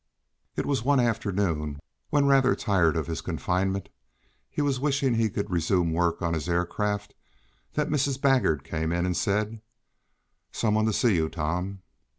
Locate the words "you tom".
11.13-11.83